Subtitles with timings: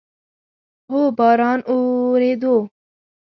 [0.91, 2.55] هو، باران اوورېدو